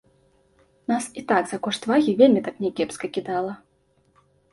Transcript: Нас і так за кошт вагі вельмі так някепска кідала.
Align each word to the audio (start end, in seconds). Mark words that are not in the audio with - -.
Нас 0.91 1.03
і 1.21 1.23
так 1.31 1.43
за 1.51 1.59
кошт 1.67 1.85
вагі 1.91 2.15
вельмі 2.21 2.41
так 2.47 2.57
някепска 2.65 3.11
кідала. 3.19 3.53